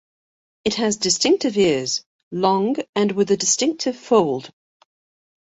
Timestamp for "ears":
1.59-2.03